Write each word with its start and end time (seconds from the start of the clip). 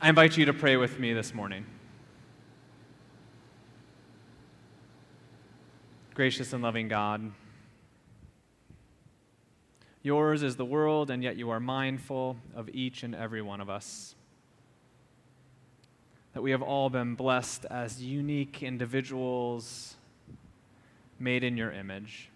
I 0.00 0.08
invite 0.08 0.36
you 0.36 0.44
to 0.44 0.52
pray 0.52 0.76
with 0.76 1.00
me 1.00 1.12
this 1.12 1.34
morning. 1.34 1.66
Gracious 6.14 6.52
and 6.52 6.62
loving 6.62 6.86
God, 6.86 7.32
yours 10.02 10.44
is 10.44 10.54
the 10.54 10.64
world, 10.64 11.10
and 11.10 11.20
yet 11.20 11.34
you 11.36 11.50
are 11.50 11.58
mindful 11.58 12.36
of 12.54 12.68
each 12.68 13.02
and 13.02 13.12
every 13.12 13.42
one 13.42 13.60
of 13.60 13.68
us. 13.68 14.14
That 16.32 16.42
we 16.42 16.52
have 16.52 16.62
all 16.62 16.90
been 16.90 17.16
blessed 17.16 17.64
as 17.68 18.00
unique 18.00 18.62
individuals 18.62 19.96
made 21.18 21.42
in 21.42 21.56
your 21.56 21.72
image. 21.72 22.30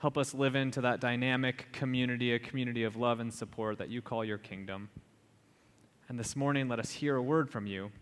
Help 0.00 0.16
us 0.16 0.32
live 0.32 0.56
into 0.56 0.80
that 0.80 0.98
dynamic 0.98 1.66
community, 1.72 2.32
a 2.32 2.38
community 2.38 2.84
of 2.84 2.96
love 2.96 3.20
and 3.20 3.30
support 3.30 3.76
that 3.76 3.90
you 3.90 4.00
call 4.00 4.24
your 4.24 4.38
kingdom. 4.38 4.88
And 6.08 6.18
this 6.18 6.34
morning, 6.34 6.68
let 6.68 6.78
us 6.78 6.90
hear 6.90 7.16
a 7.16 7.22
word 7.22 7.50
from 7.50 7.66
you 7.66 7.92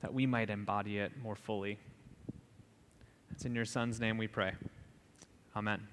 that 0.00 0.14
we 0.14 0.24
might 0.24 0.48
embody 0.48 0.96
it 0.96 1.12
more 1.22 1.36
fully. 1.36 1.78
It's 3.32 3.44
in 3.44 3.54
your 3.54 3.66
Son's 3.66 4.00
name 4.00 4.16
we 4.16 4.28
pray. 4.28 4.52
Amen. 5.54 5.86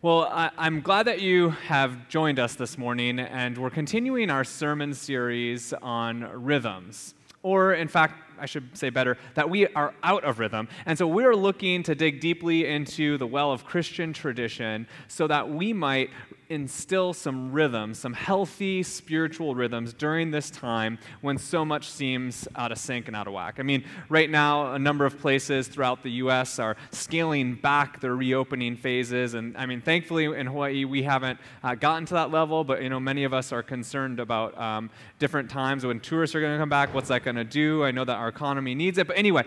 Well, 0.00 0.28
I, 0.30 0.52
am 0.56 0.80
glad 0.80 1.08
that 1.08 1.20
you 1.20 1.50
have 1.50 2.08
joined 2.08 2.38
us 2.38 2.54
this 2.54 2.78
morning, 2.78 3.18
and 3.18 3.58
we're 3.58 3.68
continuing 3.68 4.30
our 4.30 4.44
sermon 4.44 4.94
series 4.94 5.72
on 5.72 6.20
rhythms. 6.44 7.16
Or, 7.48 7.72
in 7.72 7.88
fact, 7.88 8.14
I 8.38 8.44
should 8.44 8.76
say 8.76 8.90
better, 8.90 9.16
that 9.34 9.48
we 9.48 9.66
are 9.68 9.94
out 10.02 10.22
of 10.22 10.38
rhythm. 10.38 10.68
And 10.84 10.98
so 10.98 11.08
we're 11.08 11.34
looking 11.34 11.82
to 11.84 11.94
dig 11.94 12.20
deeply 12.20 12.66
into 12.66 13.16
the 13.16 13.26
well 13.26 13.52
of 13.52 13.64
Christian 13.64 14.12
tradition 14.12 14.86
so 15.08 15.26
that 15.28 15.48
we 15.48 15.72
might 15.72 16.10
instill 16.50 17.12
some 17.12 17.52
rhythms, 17.52 17.98
some 17.98 18.14
healthy 18.14 18.82
spiritual 18.82 19.54
rhythms 19.54 19.92
during 19.92 20.30
this 20.30 20.50
time 20.50 20.98
when 21.20 21.36
so 21.36 21.64
much 21.64 21.90
seems 21.90 22.48
out 22.56 22.72
of 22.72 22.78
sync 22.78 23.06
and 23.06 23.16
out 23.16 23.26
of 23.26 23.34
whack. 23.34 23.56
I 23.58 23.62
mean, 23.62 23.84
right 24.08 24.30
now, 24.30 24.72
a 24.72 24.78
number 24.78 25.04
of 25.04 25.18
places 25.18 25.68
throughout 25.68 26.02
the 26.02 26.10
U.S. 26.12 26.58
are 26.58 26.76
scaling 26.90 27.54
back 27.54 28.00
their 28.00 28.16
reopening 28.16 28.76
phases, 28.76 29.34
and 29.34 29.56
I 29.56 29.66
mean, 29.66 29.80
thankfully 29.80 30.24
in 30.24 30.46
Hawaii 30.46 30.84
we 30.84 31.02
haven't 31.02 31.38
uh, 31.62 31.74
gotten 31.74 32.06
to 32.06 32.14
that 32.14 32.30
level, 32.30 32.64
but 32.64 32.82
you 32.82 32.88
know, 32.88 33.00
many 33.00 33.24
of 33.24 33.34
us 33.34 33.52
are 33.52 33.62
concerned 33.62 34.20
about 34.20 34.58
um, 34.58 34.90
different 35.18 35.50
times 35.50 35.84
when 35.84 36.00
tourists 36.00 36.34
are 36.34 36.40
going 36.40 36.54
to 36.54 36.58
come 36.58 36.68
back. 36.68 36.94
What's 36.94 37.08
that 37.08 37.24
going 37.24 37.36
to 37.36 37.44
do? 37.44 37.84
I 37.84 37.90
know 37.90 38.04
that 38.04 38.16
our 38.16 38.28
economy 38.28 38.74
needs 38.74 38.98
it, 38.98 39.06
but 39.06 39.16
anyway 39.18 39.44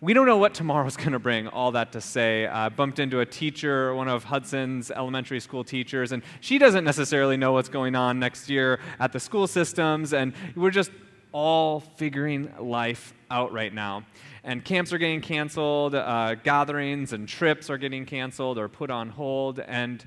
we 0.00 0.12
don't 0.12 0.26
know 0.26 0.36
what 0.36 0.54
tomorrow's 0.54 0.96
going 0.96 1.12
to 1.12 1.18
bring, 1.18 1.48
all 1.48 1.72
that 1.72 1.92
to 1.92 2.00
say. 2.00 2.46
I 2.46 2.66
uh, 2.66 2.70
bumped 2.70 2.98
into 2.98 3.20
a 3.20 3.26
teacher, 3.26 3.94
one 3.94 4.08
of 4.08 4.24
Hudson's 4.24 4.90
elementary 4.90 5.40
school 5.40 5.64
teachers, 5.64 6.12
and 6.12 6.22
she 6.40 6.58
doesn't 6.58 6.84
necessarily 6.84 7.36
know 7.36 7.52
what's 7.52 7.68
going 7.68 7.94
on 7.94 8.18
next 8.18 8.50
year 8.50 8.80
at 9.00 9.12
the 9.12 9.20
school 9.20 9.46
systems, 9.46 10.12
and 10.12 10.34
we're 10.54 10.70
just 10.70 10.90
all 11.32 11.80
figuring 11.80 12.52
life 12.58 13.14
out 13.30 13.52
right 13.52 13.72
now. 13.72 14.04
And 14.44 14.64
camps 14.64 14.92
are 14.92 14.98
getting 14.98 15.20
canceled, 15.20 15.94
uh, 15.94 16.36
gatherings 16.36 17.12
and 17.12 17.28
trips 17.28 17.68
are 17.68 17.78
getting 17.78 18.06
canceled 18.06 18.58
or 18.58 18.68
put 18.68 18.90
on 18.90 19.08
hold, 19.08 19.60
and 19.60 20.04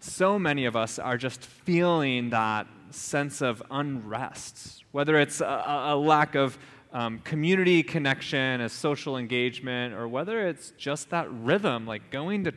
so 0.00 0.38
many 0.38 0.66
of 0.66 0.76
us 0.76 0.98
are 0.98 1.16
just 1.16 1.44
feeling 1.44 2.30
that 2.30 2.66
sense 2.90 3.40
of 3.40 3.62
unrest, 3.70 4.84
whether 4.92 5.18
it's 5.18 5.40
a, 5.40 5.64
a 5.88 5.96
lack 5.96 6.34
of 6.34 6.58
um, 6.92 7.18
community 7.20 7.82
connection, 7.82 8.60
as 8.60 8.72
social 8.72 9.16
engagement, 9.16 9.94
or 9.94 10.08
whether 10.08 10.46
it's 10.46 10.72
just 10.78 11.10
that 11.10 11.30
rhythm, 11.30 11.86
like 11.86 12.10
going 12.10 12.44
to 12.44 12.52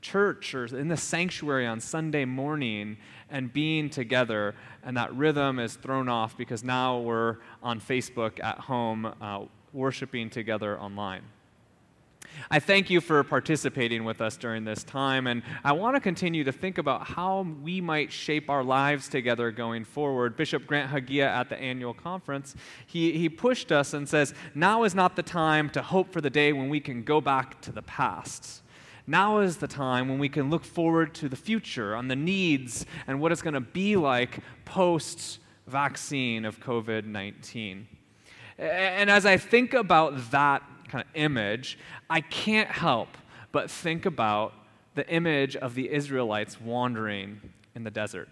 church 0.00 0.54
or 0.54 0.66
in 0.66 0.88
the 0.88 0.96
sanctuary 0.96 1.66
on 1.66 1.80
Sunday 1.80 2.24
morning 2.24 2.96
and 3.28 3.52
being 3.52 3.90
together, 3.90 4.54
and 4.84 4.96
that 4.96 5.12
rhythm 5.14 5.58
is 5.58 5.74
thrown 5.74 6.08
off 6.08 6.36
because 6.36 6.62
now 6.62 6.98
we're 7.00 7.38
on 7.62 7.80
Facebook 7.80 8.42
at 8.42 8.58
home 8.58 9.12
uh, 9.20 9.44
worshiping 9.72 10.30
together 10.30 10.80
online. 10.80 11.22
I 12.50 12.60
thank 12.60 12.90
you 12.90 13.00
for 13.00 13.22
participating 13.24 14.04
with 14.04 14.20
us 14.20 14.36
during 14.36 14.64
this 14.64 14.84
time, 14.84 15.26
and 15.26 15.42
I 15.64 15.72
want 15.72 15.96
to 15.96 16.00
continue 16.00 16.44
to 16.44 16.52
think 16.52 16.78
about 16.78 17.06
how 17.06 17.46
we 17.62 17.80
might 17.80 18.12
shape 18.12 18.48
our 18.50 18.62
lives 18.62 19.08
together 19.08 19.50
going 19.50 19.84
forward. 19.84 20.36
Bishop 20.36 20.66
Grant 20.66 20.90
Hagiya 20.90 21.26
at 21.26 21.48
the 21.48 21.58
annual 21.58 21.94
conference, 21.94 22.54
he, 22.86 23.12
he 23.12 23.28
pushed 23.28 23.72
us 23.72 23.94
and 23.94 24.08
says, 24.08 24.34
Now 24.54 24.84
is 24.84 24.94
not 24.94 25.16
the 25.16 25.22
time 25.22 25.70
to 25.70 25.82
hope 25.82 26.12
for 26.12 26.20
the 26.20 26.30
day 26.30 26.52
when 26.52 26.68
we 26.68 26.80
can 26.80 27.02
go 27.02 27.20
back 27.20 27.60
to 27.62 27.72
the 27.72 27.82
past. 27.82 28.62
Now 29.06 29.38
is 29.38 29.58
the 29.58 29.68
time 29.68 30.08
when 30.08 30.18
we 30.18 30.28
can 30.28 30.50
look 30.50 30.64
forward 30.64 31.14
to 31.16 31.28
the 31.28 31.36
future 31.36 31.94
on 31.94 32.08
the 32.08 32.16
needs 32.16 32.86
and 33.06 33.20
what 33.20 33.30
it's 33.30 33.42
going 33.42 33.54
to 33.54 33.60
be 33.60 33.96
like 33.96 34.40
post 34.64 35.38
vaccine 35.66 36.44
of 36.44 36.60
COVID 36.60 37.04
19. 37.06 37.86
And 38.58 39.10
as 39.10 39.26
I 39.26 39.36
think 39.36 39.74
about 39.74 40.30
that 40.30 40.62
kind 40.88 41.04
of 41.04 41.10
image, 41.14 41.78
I 42.08 42.20
can't 42.20 42.70
help 42.70 43.08
but 43.52 43.70
think 43.70 44.06
about 44.06 44.54
the 44.94 45.08
image 45.08 45.56
of 45.56 45.74
the 45.74 45.90
Israelites 45.90 46.60
wandering 46.60 47.40
in 47.74 47.84
the 47.84 47.90
desert. 47.90 48.28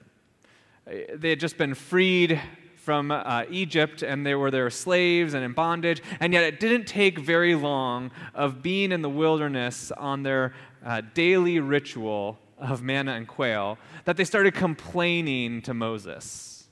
They 0.86 1.30
had 1.30 1.40
just 1.40 1.56
been 1.56 1.74
freed 1.74 2.40
from 2.76 3.10
uh, 3.10 3.44
Egypt 3.50 4.02
and 4.02 4.26
they 4.26 4.34
were 4.34 4.50
their 4.50 4.68
slaves 4.68 5.32
and 5.32 5.42
in 5.42 5.52
bondage, 5.52 6.02
and 6.20 6.32
yet 6.32 6.44
it 6.44 6.60
didn't 6.60 6.84
take 6.86 7.18
very 7.18 7.54
long 7.54 8.10
of 8.34 8.62
being 8.62 8.92
in 8.92 9.00
the 9.00 9.08
wilderness 9.08 9.90
on 9.92 10.22
their 10.22 10.54
uh, 10.84 11.00
daily 11.14 11.60
ritual 11.60 12.38
of 12.58 12.82
manna 12.82 13.12
and 13.12 13.26
quail 13.26 13.78
that 14.04 14.16
they 14.16 14.24
started 14.24 14.54
complaining 14.54 15.62
to 15.62 15.72
Moses 15.72 16.63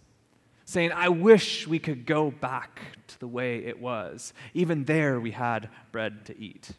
saying, 0.72 0.92
I 0.92 1.10
wish 1.10 1.68
we 1.68 1.78
could 1.78 2.06
go 2.06 2.30
back 2.30 2.80
to 3.08 3.20
the 3.20 3.28
way 3.28 3.58
it 3.58 3.78
was. 3.78 4.32
Even 4.54 4.84
there, 4.84 5.20
we 5.20 5.30
had 5.30 5.68
bread 5.92 6.24
to 6.26 6.38
eat. 6.38 6.70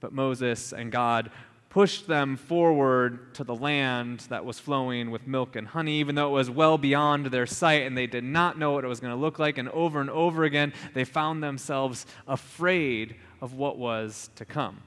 But 0.00 0.12
Moses 0.12 0.72
and 0.72 0.90
God 0.90 1.30
pushed 1.68 2.06
them 2.06 2.36
forward 2.38 3.34
to 3.34 3.44
the 3.44 3.54
land 3.54 4.20
that 4.30 4.44
was 4.44 4.58
flowing 4.58 5.10
with 5.10 5.26
milk 5.26 5.56
and 5.56 5.68
honey, 5.68 6.00
even 6.00 6.14
though 6.14 6.28
it 6.28 6.32
was 6.32 6.48
well 6.48 6.78
beyond 6.78 7.26
their 7.26 7.44
sight 7.44 7.82
and 7.82 7.96
they 7.96 8.06
did 8.06 8.24
not 8.24 8.58
know 8.58 8.72
what 8.72 8.84
it 8.84 8.88
was 8.88 9.00
going 9.00 9.12
to 9.12 9.20
look 9.20 9.38
like. 9.38 9.58
And 9.58 9.68
over 9.68 10.00
and 10.00 10.08
over 10.08 10.44
again, 10.44 10.72
they 10.94 11.04
found 11.04 11.42
themselves 11.42 12.06
afraid 12.26 13.16
of 13.42 13.52
what 13.52 13.76
was 13.76 14.30
to 14.36 14.46
come. 14.46 14.80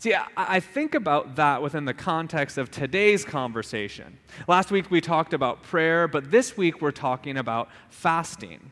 See, 0.00 0.14
I 0.36 0.60
think 0.60 0.94
about 0.94 1.34
that 1.36 1.60
within 1.60 1.84
the 1.84 1.92
context 1.92 2.56
of 2.56 2.70
today's 2.70 3.24
conversation. 3.24 4.18
Last 4.46 4.70
week 4.70 4.92
we 4.92 5.00
talked 5.00 5.34
about 5.34 5.64
prayer, 5.64 6.06
but 6.06 6.30
this 6.30 6.56
week 6.56 6.80
we're 6.80 6.92
talking 6.92 7.36
about 7.36 7.68
fasting. 7.90 8.70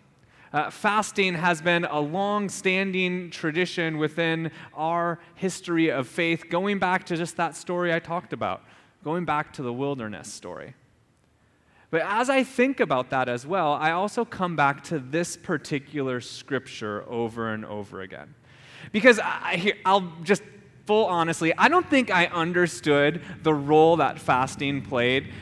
Uh, 0.53 0.71
fasting 0.71 1.35
has 1.35 1.61
been 1.61 1.85
a 1.85 1.99
long 1.99 2.49
standing 2.49 3.31
tradition 3.31 3.99
within 3.99 4.53
our 4.73 5.19
history 5.35 5.91
of 5.91 6.07
faith, 6.07 6.49
going 6.49 6.79
back 6.79 7.05
to 7.07 7.17
just 7.17 7.37
that 7.37 7.57
story 7.57 7.93
I 7.93 7.99
talked 7.99 8.33
about, 8.33 8.63
going 9.03 9.25
back 9.25 9.53
to 9.55 9.63
the 9.63 9.73
wilderness 9.73 10.33
story. 10.33 10.75
But 11.91 12.03
as 12.05 12.31
I 12.31 12.45
think 12.45 12.79
about 12.79 13.11
that 13.11 13.29
as 13.29 13.45
well, 13.45 13.73
I 13.73 13.91
also 13.91 14.25
come 14.25 14.55
back 14.55 14.85
to 14.85 15.01
this 15.01 15.37
particular 15.37 16.21
scripture 16.21 17.05
over 17.09 17.53
and 17.53 17.65
over 17.65 18.01
again. 18.01 18.37
Because 18.93 19.19
I, 19.21 19.75
will 19.85 20.13
just 20.23 20.43
full 20.87 21.07
honestly, 21.07 21.53
I 21.59 21.69
don't 21.69 21.89
think 21.91 22.11
I 22.11 22.27
understood 22.27 23.21
the 23.43 23.53
role 23.53 23.97
that 23.97 24.21
fasting 24.21 24.83
played 24.83 25.33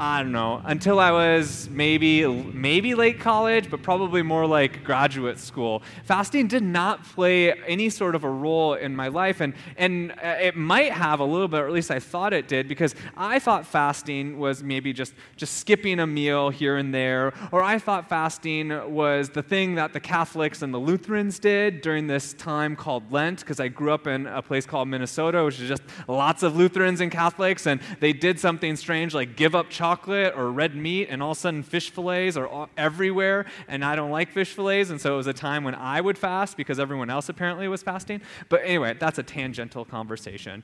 I 0.00 0.22
don't 0.22 0.30
know, 0.30 0.62
until 0.64 1.00
I 1.00 1.10
was 1.10 1.68
maybe 1.70 2.24
maybe 2.24 2.94
late 2.94 3.18
college, 3.18 3.68
but 3.68 3.82
probably 3.82 4.22
more 4.22 4.46
like 4.46 4.84
graduate 4.84 5.40
school. 5.40 5.82
Fasting 6.04 6.46
did 6.46 6.62
not 6.62 7.02
play 7.02 7.52
any 7.66 7.90
sort 7.90 8.14
of 8.14 8.22
a 8.22 8.30
role 8.30 8.74
in 8.74 8.94
my 8.94 9.08
life, 9.08 9.40
and 9.40 9.54
and 9.76 10.12
uh, 10.12 10.36
it 10.40 10.54
might 10.54 10.92
have 10.92 11.18
a 11.18 11.24
little 11.24 11.48
bit, 11.48 11.62
or 11.62 11.66
at 11.66 11.72
least 11.72 11.90
I 11.90 11.98
thought 11.98 12.32
it 12.32 12.46
did, 12.46 12.68
because 12.68 12.94
I 13.16 13.40
thought 13.40 13.66
fasting 13.66 14.38
was 14.38 14.62
maybe 14.62 14.92
just 14.92 15.14
just 15.36 15.56
skipping 15.56 15.98
a 15.98 16.06
meal 16.06 16.50
here 16.50 16.76
and 16.76 16.94
there, 16.94 17.32
or 17.50 17.64
I 17.64 17.80
thought 17.80 18.08
fasting 18.08 18.68
was 18.94 19.30
the 19.30 19.42
thing 19.42 19.74
that 19.74 19.94
the 19.94 20.00
Catholics 20.00 20.62
and 20.62 20.72
the 20.72 20.78
Lutherans 20.78 21.40
did 21.40 21.80
during 21.80 22.06
this 22.06 22.34
time 22.34 22.76
called 22.76 23.10
Lent, 23.10 23.40
because 23.40 23.58
I 23.58 23.66
grew 23.66 23.90
up 23.90 24.06
in 24.06 24.28
a 24.28 24.42
place 24.42 24.64
called 24.64 24.86
Minnesota, 24.86 25.42
which 25.44 25.58
is 25.58 25.68
just 25.68 25.82
lots 26.06 26.44
of 26.44 26.56
Lutherans 26.56 27.00
and 27.00 27.10
Catholics, 27.10 27.66
and 27.66 27.80
they 27.98 28.12
did 28.12 28.38
something 28.38 28.76
strange 28.76 29.12
like 29.12 29.34
give 29.34 29.56
up 29.56 29.68
chocolate 29.68 29.87
chocolate 29.88 30.34
or 30.36 30.50
red 30.50 30.74
meat, 30.74 31.08
and 31.10 31.22
all 31.22 31.30
of 31.30 31.38
a 31.38 31.40
sudden 31.40 31.62
fish 31.62 31.90
fillets 31.90 32.36
are 32.36 32.68
everywhere, 32.76 33.46
and 33.68 33.82
I 33.82 33.96
don't 33.96 34.10
like 34.10 34.30
fish 34.30 34.52
fillets, 34.52 34.90
and 34.90 35.00
so 35.00 35.14
it 35.14 35.16
was 35.16 35.26
a 35.26 35.32
time 35.32 35.64
when 35.64 35.74
I 35.74 36.00
would 36.00 36.18
fast 36.18 36.56
because 36.56 36.78
everyone 36.78 37.08
else 37.08 37.30
apparently 37.30 37.68
was 37.68 37.82
fasting. 37.82 38.20
But 38.50 38.60
anyway, 38.64 38.96
that's 39.00 39.18
a 39.18 39.22
tangential 39.22 39.86
conversation. 39.86 40.62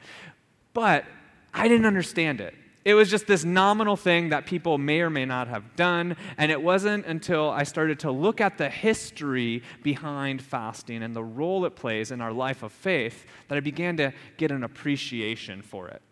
But 0.74 1.06
I 1.54 1.68
didn't 1.68 1.86
understand 1.86 2.40
it. 2.42 2.54
It 2.84 2.92
was 2.92 3.08
just 3.08 3.26
this 3.26 3.44
nominal 3.46 3.96
thing 3.96 4.28
that 4.28 4.44
people 4.44 4.76
may 4.76 5.00
or 5.00 5.08
may 5.08 5.24
not 5.24 5.48
have 5.48 5.74
done. 5.74 6.16
And 6.36 6.52
it 6.52 6.62
wasn't 6.62 7.06
until 7.06 7.48
I 7.48 7.62
started 7.62 7.98
to 8.00 8.10
look 8.10 8.42
at 8.42 8.58
the 8.58 8.68
history 8.68 9.62
behind 9.82 10.42
fasting 10.42 11.02
and 11.02 11.16
the 11.16 11.24
role 11.24 11.64
it 11.64 11.76
plays 11.76 12.10
in 12.10 12.20
our 12.20 12.32
life 12.32 12.62
of 12.62 12.72
faith 12.72 13.24
that 13.48 13.56
I 13.56 13.60
began 13.60 13.96
to 13.96 14.12
get 14.36 14.50
an 14.50 14.64
appreciation 14.64 15.62
for 15.62 15.88
it. 15.88 16.02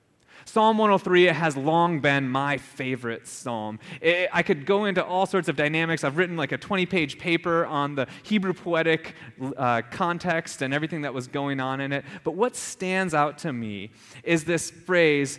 Psalm 0.45 0.79
103 0.79 1.29
it 1.29 1.37
has 1.37 1.57
long 1.57 2.01
been 2.01 2.29
my 2.29 2.59
favorite 2.59 3.27
psalm. 3.27 3.79
It, 4.01 4.29
I 4.33 4.43
could 4.43 4.67
go 4.67 4.85
into 4.85 5.05
all 5.05 5.27
sorts 5.27 5.49
of 5.49 5.57
dynamics. 5.57 6.05
I've 6.05 6.17
written 6.17 6.37
like 6.37 6.53
a 6.53 6.59
20 6.59 6.87
page 6.87 7.19
paper 7.19 7.67
on 7.67 7.95
the 7.95 8.07
Hebrew 8.23 8.53
poetic 8.53 9.15
uh, 9.57 9.83
context 9.91 10.63
and 10.63 10.75
everything 10.75 11.03
that 11.03 11.15
was 11.15 11.27
going 11.27 11.61
on 11.61 11.81
in 11.81 11.93
it. 11.93 12.05
But 12.25 12.35
what 12.35 12.57
stands 12.57 13.15
out 13.15 13.39
to 13.39 13.53
me 13.53 13.91
is 14.23 14.45
this 14.45 14.71
phrase 14.71 15.39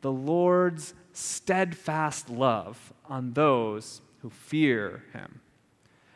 the 0.00 0.12
Lord's 0.12 0.94
steadfast 1.12 2.28
love 2.28 2.92
on 3.08 3.32
those 3.32 4.02
who 4.18 4.30
fear 4.30 5.04
him. 5.12 5.40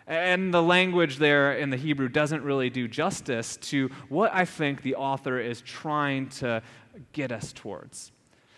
And 0.09 0.55
the 0.55 0.63
language 0.63 1.19
there 1.19 1.53
in 1.53 1.69
the 1.69 1.77
Hebrew 1.77 2.09
doesn't 2.09 2.43
really 2.43 2.71
do 2.71 2.89
justice 2.89 3.59
to 3.59 3.91
what 4.09 4.35
I 4.35 4.47
think 4.47 4.81
the 4.81 4.95
author 4.95 5.39
is 5.39 5.61
trying 5.61 6.31
to 6.31 6.63
get 7.13 7.31
us 7.31 7.53
towards. 7.53 8.11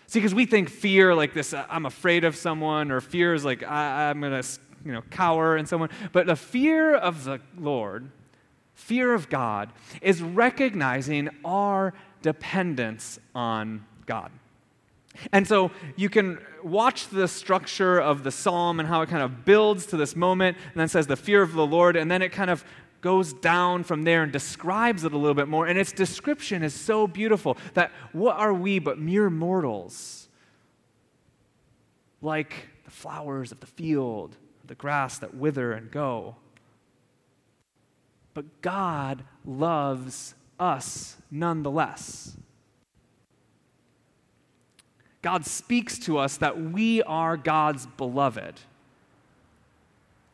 See, 0.07 0.19
because 0.19 0.33
we 0.33 0.45
think 0.45 0.69
fear 0.69 1.13
like 1.13 1.33
this, 1.33 1.53
uh, 1.53 1.65
I'm 1.69 1.85
afraid 1.85 2.23
of 2.23 2.37
someone, 2.37 2.89
or 2.89 3.01
fear 3.01 3.33
is 3.33 3.43
like 3.43 3.63
I, 3.63 4.09
am 4.09 4.21
going 4.21 4.41
to 4.41 4.59
you 4.85 4.93
know, 4.93 5.01
cower 5.09 5.57
in 5.57 5.65
someone. 5.65 5.89
But 6.13 6.25
the 6.25 6.35
fear 6.37 6.95
of 6.95 7.25
the 7.25 7.41
Lord, 7.57 8.09
fear 8.73 9.13
of 9.13 9.29
God, 9.29 9.71
is 10.01 10.21
recognizing 10.21 11.29
our 11.43 11.93
dependence 12.21 13.19
on 13.35 13.85
God. 14.05 14.31
And 15.31 15.47
so 15.47 15.71
you 15.95 16.09
can 16.09 16.39
watch 16.63 17.09
the 17.09 17.27
structure 17.27 17.99
of 17.99 18.23
the 18.23 18.31
psalm 18.31 18.79
and 18.79 18.87
how 18.87 19.01
it 19.01 19.09
kind 19.09 19.23
of 19.23 19.45
builds 19.45 19.85
to 19.87 19.97
this 19.97 20.15
moment, 20.15 20.57
and 20.71 20.79
then 20.79 20.87
says 20.87 21.07
the 21.07 21.15
fear 21.15 21.41
of 21.41 21.53
the 21.53 21.65
Lord, 21.65 21.95
and 21.95 22.09
then 22.09 22.21
it 22.21 22.31
kind 22.31 22.49
of 22.49 22.63
goes 23.01 23.33
down 23.33 23.83
from 23.83 24.03
there 24.03 24.23
and 24.23 24.31
describes 24.31 25.03
it 25.03 25.11
a 25.11 25.17
little 25.17 25.33
bit 25.33 25.47
more. 25.47 25.65
And 25.65 25.77
its 25.77 25.91
description 25.91 26.63
is 26.63 26.73
so 26.73 27.07
beautiful 27.07 27.57
that 27.73 27.91
what 28.11 28.37
are 28.37 28.53
we 28.53 28.79
but 28.79 28.99
mere 28.99 29.29
mortals? 29.29 30.29
Like 32.21 32.69
the 32.85 32.91
flowers 32.91 33.51
of 33.51 33.59
the 33.59 33.67
field, 33.67 34.37
the 34.65 34.75
grass 34.75 35.17
that 35.19 35.33
wither 35.33 35.73
and 35.73 35.89
go. 35.91 36.35
But 38.33 38.61
God 38.61 39.23
loves 39.43 40.35
us 40.59 41.17
nonetheless. 41.31 42.37
God 45.21 45.45
speaks 45.45 45.99
to 45.99 46.17
us 46.17 46.37
that 46.37 46.59
we 46.59 47.03
are 47.03 47.37
God's 47.37 47.85
beloved. 47.85 48.59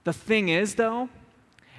The 0.03 0.13
thing 0.13 0.49
is, 0.49 0.75
though, 0.75 1.09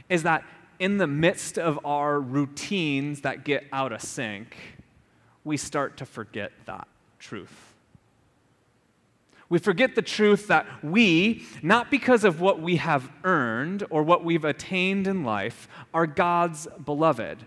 is 0.09 0.23
that 0.25 0.45
in 0.79 0.99
the 0.99 1.07
midst 1.07 1.59
of 1.59 1.85
our 1.85 2.21
routines 2.21 3.23
that 3.23 3.45
get 3.45 3.65
out 3.73 3.93
of 3.93 4.03
sync, 4.03 4.57
we 5.45 5.57
start 5.57 5.97
to 5.97 6.07
forget 6.07 6.53
that 6.67 6.87
truth. 7.19 7.69
We 9.49 9.59
forget 9.59 9.95
the 9.95 10.03
truth 10.03 10.49
that 10.49 10.67
we, 10.85 11.47
not 11.63 11.91
because 11.91 12.25
of 12.25 12.41
what 12.41 12.61
we 12.61 12.77
have 12.77 13.11
earned 13.25 13.83
or 13.89 14.03
what 14.03 14.23
we've 14.23 14.45
attained 14.45 15.07
in 15.07 15.25
life, 15.25 15.69
are 15.95 16.07
God's 16.07 16.69
beloved. 16.85 17.39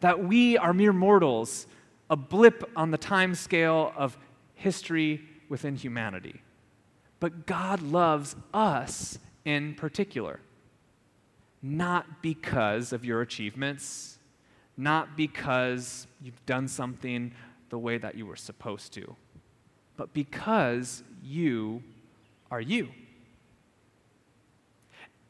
That 0.00 0.22
we 0.22 0.56
are 0.56 0.72
mere 0.72 0.92
mortals, 0.92 1.66
a 2.08 2.16
blip 2.16 2.70
on 2.76 2.92
the 2.92 2.98
time 2.98 3.34
scale 3.34 3.92
of 3.96 4.16
history 4.58 5.22
within 5.48 5.76
humanity. 5.76 6.42
But 7.20 7.46
God 7.46 7.80
loves 7.80 8.36
us 8.52 9.18
in 9.44 9.74
particular 9.74 10.40
not 11.62 12.22
because 12.22 12.92
of 12.92 13.04
your 13.04 13.20
achievements, 13.20 14.18
not 14.76 15.16
because 15.16 16.06
you've 16.22 16.44
done 16.46 16.68
something 16.68 17.32
the 17.70 17.78
way 17.78 17.98
that 17.98 18.14
you 18.14 18.24
were 18.26 18.36
supposed 18.36 18.92
to, 18.94 19.16
but 19.96 20.12
because 20.14 21.02
you 21.22 21.82
are 22.50 22.60
you. 22.60 22.88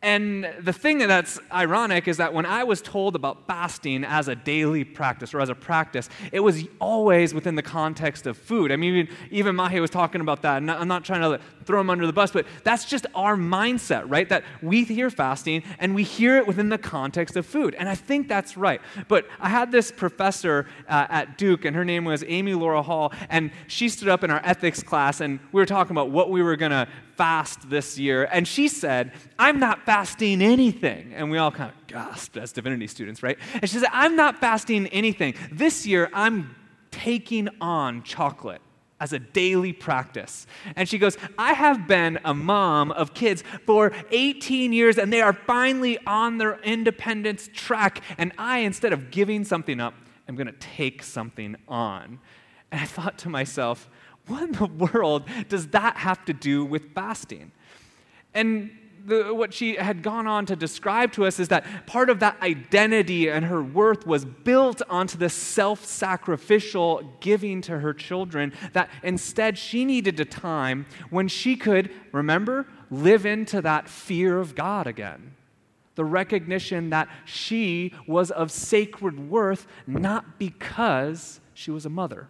And 0.00 0.48
the 0.60 0.72
thing 0.72 0.98
that's 0.98 1.40
ironic 1.52 2.06
is 2.06 2.18
that 2.18 2.32
when 2.32 2.46
I 2.46 2.62
was 2.62 2.80
told 2.80 3.16
about 3.16 3.48
fasting 3.48 4.04
as 4.04 4.28
a 4.28 4.36
daily 4.36 4.84
practice 4.84 5.34
or 5.34 5.40
as 5.40 5.48
a 5.48 5.56
practice, 5.56 6.08
it 6.30 6.38
was 6.38 6.64
always 6.80 7.34
within 7.34 7.56
the 7.56 7.64
context 7.64 8.24
of 8.28 8.38
food. 8.38 8.70
I 8.70 8.76
mean, 8.76 8.94
even, 8.94 9.56
even 9.56 9.80
was 9.80 9.90
talking 9.90 10.20
about 10.20 10.42
that. 10.42 10.58
And 10.58 10.70
I'm 10.70 10.86
not 10.86 11.04
trying 11.04 11.22
to 11.22 11.40
throw 11.64 11.80
him 11.80 11.90
under 11.90 12.06
the 12.06 12.12
bus, 12.12 12.30
but 12.30 12.46
that's 12.62 12.84
just 12.84 13.06
our 13.12 13.36
mindset, 13.36 14.04
right? 14.06 14.28
That 14.28 14.44
we 14.62 14.84
hear 14.84 15.10
fasting 15.10 15.64
and 15.80 15.96
we 15.96 16.04
hear 16.04 16.36
it 16.36 16.46
within 16.46 16.68
the 16.68 16.78
context 16.78 17.36
of 17.36 17.44
food. 17.44 17.74
And 17.74 17.88
I 17.88 17.96
think 17.96 18.28
that's 18.28 18.56
right. 18.56 18.80
But 19.08 19.26
I 19.40 19.48
had 19.48 19.72
this 19.72 19.90
professor 19.90 20.66
uh, 20.88 21.08
at 21.10 21.38
Duke, 21.38 21.64
and 21.64 21.74
her 21.74 21.84
name 21.84 22.04
was 22.04 22.22
Amy 22.28 22.54
Laura 22.54 22.82
Hall, 22.82 23.12
and 23.30 23.50
she 23.66 23.88
stood 23.88 24.08
up 24.08 24.22
in 24.22 24.30
our 24.30 24.40
ethics 24.44 24.80
class, 24.80 25.20
and 25.20 25.40
we 25.50 25.60
were 25.60 25.66
talking 25.66 25.90
about 25.90 26.10
what 26.10 26.30
we 26.30 26.40
were 26.40 26.56
going 26.56 26.70
to 26.70 26.86
fast 27.18 27.68
this 27.68 27.98
year. 27.98 28.24
And 28.32 28.48
she 28.48 28.68
said, 28.68 29.12
I'm 29.38 29.58
not 29.58 29.84
fasting 29.84 30.40
anything. 30.40 31.12
And 31.14 31.30
we 31.30 31.36
all 31.36 31.50
kind 31.50 31.70
of 31.70 31.86
gasped 31.88 32.36
as 32.38 32.52
divinity 32.52 32.86
students, 32.86 33.22
right? 33.22 33.36
And 33.54 33.68
she 33.68 33.78
said, 33.78 33.90
I'm 33.92 34.16
not 34.16 34.38
fasting 34.38 34.86
anything. 34.86 35.34
This 35.52 35.86
year, 35.86 36.08
I'm 36.14 36.54
taking 36.90 37.48
on 37.60 38.04
chocolate 38.04 38.62
as 39.00 39.12
a 39.12 39.18
daily 39.18 39.72
practice. 39.72 40.46
And 40.76 40.88
she 40.88 40.98
goes, 40.98 41.16
I 41.36 41.52
have 41.52 41.86
been 41.86 42.18
a 42.24 42.34
mom 42.34 42.90
of 42.92 43.14
kids 43.14 43.44
for 43.66 43.92
18 44.10 44.72
years, 44.72 44.98
and 44.98 45.12
they 45.12 45.20
are 45.20 45.32
finally 45.32 45.98
on 46.06 46.38
their 46.38 46.58
independence 46.60 47.48
track. 47.52 48.02
And 48.16 48.32
I, 48.38 48.60
instead 48.60 48.92
of 48.92 49.10
giving 49.10 49.44
something 49.44 49.80
up, 49.80 49.94
am 50.28 50.36
going 50.36 50.46
to 50.46 50.52
take 50.52 51.02
something 51.02 51.56
on. 51.66 52.20
And 52.70 52.80
I 52.80 52.84
thought 52.84 53.18
to 53.18 53.28
myself, 53.28 53.88
what 54.28 54.42
in 54.44 54.52
the 54.52 54.66
world 54.66 55.24
does 55.48 55.68
that 55.68 55.96
have 55.98 56.24
to 56.26 56.32
do 56.32 56.64
with 56.64 56.94
fasting? 56.94 57.52
And 58.34 58.70
the, 59.04 59.34
what 59.34 59.52
she 59.54 59.76
had 59.76 60.02
gone 60.02 60.26
on 60.26 60.46
to 60.46 60.56
describe 60.56 61.12
to 61.12 61.24
us 61.24 61.40
is 61.40 61.48
that 61.48 61.86
part 61.86 62.10
of 62.10 62.20
that 62.20 62.40
identity 62.42 63.28
and 63.28 63.46
her 63.46 63.62
worth 63.62 64.06
was 64.06 64.24
built 64.24 64.82
onto 64.88 65.18
the 65.18 65.28
self 65.28 65.84
sacrificial 65.84 67.14
giving 67.20 67.60
to 67.62 67.78
her 67.78 67.92
children, 67.92 68.52
that 68.72 68.90
instead 69.02 69.58
she 69.58 69.84
needed 69.84 70.20
a 70.20 70.24
time 70.24 70.86
when 71.10 71.28
she 71.28 71.56
could, 71.56 71.90
remember, 72.12 72.66
live 72.90 73.26
into 73.26 73.60
that 73.62 73.88
fear 73.88 74.38
of 74.38 74.54
God 74.54 74.86
again. 74.86 75.34
The 75.94 76.04
recognition 76.04 76.90
that 76.90 77.08
she 77.24 77.92
was 78.06 78.30
of 78.30 78.50
sacred 78.50 79.28
worth 79.28 79.66
not 79.86 80.38
because 80.38 81.40
she 81.54 81.70
was 81.70 81.84
a 81.84 81.90
mother 81.90 82.28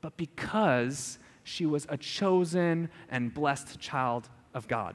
but 0.00 0.16
because 0.16 1.18
she 1.44 1.66
was 1.66 1.86
a 1.88 1.96
chosen 1.96 2.88
and 3.10 3.32
blessed 3.32 3.78
child 3.80 4.28
of 4.54 4.68
God. 4.68 4.94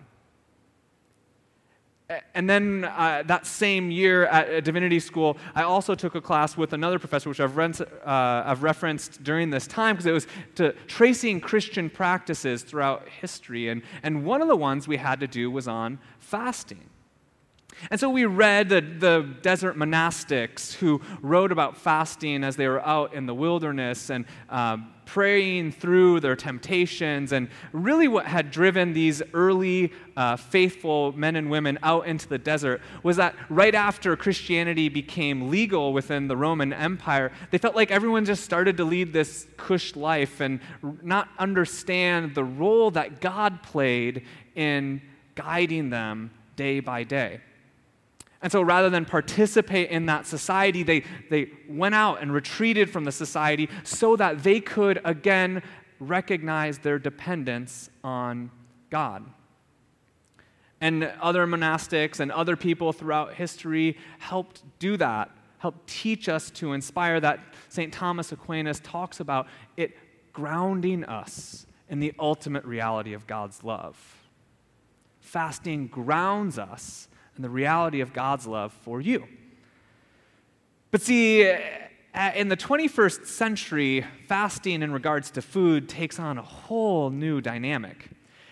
And 2.36 2.48
then 2.48 2.86
uh, 2.86 3.24
that 3.26 3.48
same 3.48 3.90
year 3.90 4.28
at 4.28 4.64
divinity 4.64 5.00
school, 5.00 5.38
I 5.56 5.64
also 5.64 5.96
took 5.96 6.14
a 6.14 6.22
class 6.22 6.56
with 6.56 6.74
another 6.74 7.00
professor, 7.00 7.30
which 7.30 7.40
I've, 7.40 7.58
uh, 7.58 7.84
I've 8.06 8.62
referenced 8.62 9.24
during 9.24 9.50
this 9.50 9.66
time 9.66 9.96
because 9.96 10.06
it 10.06 10.12
was 10.12 10.28
to 10.56 10.74
tracing 10.86 11.42
Christian 11.42 11.90
practices 11.90 12.62
throughout 12.62 13.10
history. 13.10 13.70
And, 13.70 13.82
and 14.04 14.24
one 14.24 14.44
of 14.44 14.48
the 14.48 14.56
ones 14.56 14.88
we 14.88 14.98
had 14.98 15.20
to 15.22 15.28
do 15.28 15.50
was 15.50 15.68
on 15.68 15.98
fasting. 16.20 16.92
And 17.92 18.00
so 18.00 18.10
we 18.10 18.26
read 18.26 18.70
the, 18.70 18.82
the 18.82 19.36
desert 19.42 19.78
monastics 19.78 20.74
who 20.74 21.02
wrote 21.22 21.52
about 21.52 21.78
fasting 21.78 22.44
as 22.44 22.56
they 22.56 22.68
were 22.68 22.86
out 22.86 23.14
in 23.14 23.26
the 23.26 23.34
wilderness 23.34 24.10
and 24.10 24.26
uh, 24.50 24.78
praying 25.06 25.72
through 25.72 26.20
their 26.20 26.36
temptations. 26.36 27.32
And 27.32 27.50
really, 27.72 28.08
what 28.08 28.26
had 28.26 28.52
driven 28.52 28.94
these 28.94 29.22
early 29.34 29.94
uh, 30.18 30.36
faithful 30.36 31.12
men 31.14 31.36
and 31.36 31.50
women 31.50 31.78
out 31.84 32.08
into 32.08 32.28
the 32.28 32.38
desert 32.38 32.82
was 33.04 33.18
that 33.18 33.36
right 33.50 33.76
after 33.76 34.16
Christianity 34.16 34.90
became 34.90 35.50
legal 35.50 35.94
within 35.94 36.28
the 36.28 36.38
Roman 36.38 36.74
Empire, 36.74 37.32
they 37.52 37.58
felt 37.58 37.76
like 37.76 37.92
everyone 37.92 38.26
just 38.26 38.44
started 38.44 38.78
to 38.78 38.84
lead 38.84 39.14
this 39.14 39.48
cush 39.58 39.96
life 39.96 40.42
and 40.42 40.60
not 41.02 41.30
understand 41.38 42.36
the 42.36 42.44
role 42.44 42.92
that 42.92 43.22
God 43.22 43.62
played 43.64 44.26
in 44.56 45.02
guiding 45.36 45.90
them 45.90 46.32
day 46.56 46.80
by 46.80 47.04
day. 47.04 47.42
And 48.46 48.52
so 48.52 48.62
rather 48.62 48.92
than 48.92 49.06
participate 49.06 49.90
in 49.90 50.06
that 50.06 50.28
society, 50.28 50.84
they, 50.84 51.02
they 51.32 51.50
went 51.68 51.96
out 51.96 52.22
and 52.22 52.32
retreated 52.32 52.92
from 52.92 53.04
the 53.04 53.12
society 53.12 53.68
so 53.84 54.16
that 54.18 54.44
they 54.44 54.60
could 54.60 55.02
again 55.04 55.64
recognize 56.00 56.78
their 56.78 57.00
dependence 57.00 57.90
on 58.04 58.52
God. 58.92 59.26
And 60.80 61.12
other 61.20 61.48
monastics 61.48 62.20
and 62.20 62.32
other 62.32 62.56
people 62.56 62.94
throughout 62.94 63.34
history 63.34 63.98
helped 64.20 64.62
do 64.78 64.96
that, 64.98 65.32
helped 65.58 65.88
teach 65.88 66.30
us 66.30 66.52
to 66.52 66.74
inspire 66.74 67.20
that. 67.22 67.40
St. 67.70 67.92
Thomas 67.92 68.32
Aquinas 68.32 68.80
talks 68.80 69.22
about 69.22 69.48
it 69.76 69.98
grounding 70.34 71.04
us 71.06 71.66
in 71.90 72.00
the 72.00 72.14
ultimate 72.20 72.64
reality 72.64 73.14
of 73.14 73.26
God's 73.26 73.64
love. 73.64 73.98
Fasting 75.20 75.88
grounds 75.88 76.60
us 76.60 77.08
and 77.36 77.44
the 77.44 77.50
reality 77.50 78.02
of 78.02 78.14
God's 78.14 78.48
love 78.48 78.74
for 78.84 79.02
you. 79.02 79.28
But 80.92 81.02
see, 81.02 81.42
in 82.36 82.48
the 82.48 82.58
21st 82.58 83.26
century, 83.26 84.06
fasting 84.28 84.82
in 84.82 84.94
regards 84.94 85.32
to 85.32 85.42
food 85.42 85.90
takes 85.90 86.20
on 86.20 86.38
a 86.38 86.42
whole 86.42 87.10
new 87.10 87.42
dynamic. 87.42 88.10